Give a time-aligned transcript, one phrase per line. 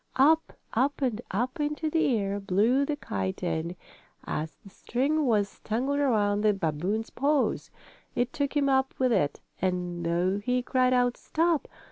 [0.15, 3.75] Up, up and up into the air blew the kite and,
[4.23, 7.69] as the string was tangled around the babboon's paws,
[8.15, 11.67] it took him up with it, and though he cried out: "Stop!